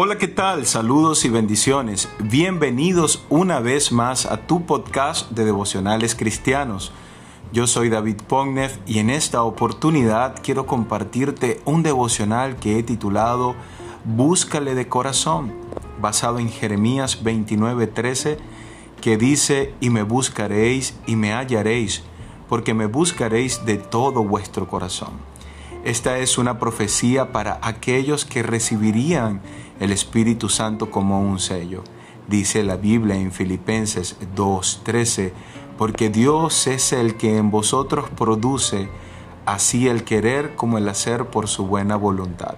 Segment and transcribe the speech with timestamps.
[0.00, 0.64] Hola, ¿qué tal?
[0.64, 2.08] Saludos y bendiciones.
[2.20, 6.92] Bienvenidos una vez más a tu podcast de devocionales cristianos.
[7.52, 13.56] Yo soy David Pognev y en esta oportunidad quiero compartirte un devocional que he titulado
[14.04, 15.52] Búscale de corazón,
[16.00, 18.38] basado en Jeremías 29:13,
[19.00, 22.04] que dice, y me buscaréis y me hallaréis,
[22.48, 25.10] porque me buscaréis de todo vuestro corazón.
[25.88, 29.40] Esta es una profecía para aquellos que recibirían
[29.80, 31.82] el Espíritu Santo como un sello.
[32.26, 35.32] Dice la Biblia en Filipenses 2:13,
[35.78, 38.90] porque Dios es el que en vosotros produce
[39.46, 42.56] así el querer como el hacer por su buena voluntad.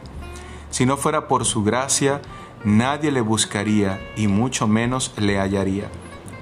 [0.70, 2.23] Si no fuera por su gracia,
[2.65, 5.89] nadie le buscaría y mucho menos le hallaría.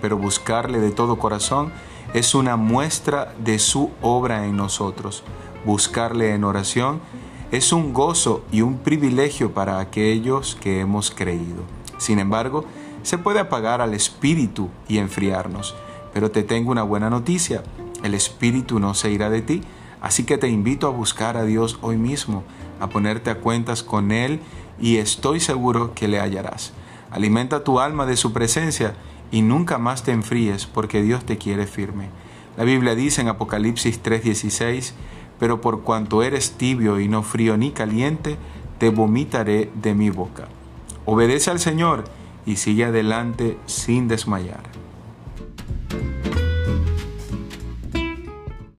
[0.01, 1.71] Pero buscarle de todo corazón
[2.15, 5.23] es una muestra de su obra en nosotros.
[5.69, 6.99] Buscarle en oración
[7.53, 11.63] es un gozo y un privilegio para aquellos que hemos creído.
[11.99, 12.65] Sin embargo,
[13.03, 15.77] se puede apagar al espíritu y enfriarnos.
[16.15, 17.65] Pero te tengo una buena noticia,
[18.03, 19.61] el espíritu no se irá de ti,
[20.01, 22.45] así que te invito a buscar a Dios hoy mismo,
[22.81, 24.41] a ponerte a cuentas con Él
[24.81, 26.73] y estoy seguro que le hallarás.
[27.11, 28.97] Alimenta tu alma de su presencia
[29.31, 32.09] y nunca más te enfríes porque Dios te quiere firme.
[32.57, 34.95] La Biblia dice en Apocalipsis 3:16,
[35.39, 38.37] pero por cuanto eres tibio y no frío ni caliente,
[38.79, 40.49] te vomitaré de mi boca.
[41.05, 42.05] Obedece al Señor
[42.47, 44.63] y sigue adelante sin desmayar.